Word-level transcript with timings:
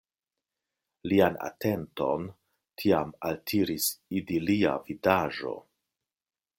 Lian 1.11 1.37
atenton 1.49 2.25
tiam 2.83 3.13
altiris 3.31 3.93
idilia 4.23 4.77
vidaĵo. 4.91 5.59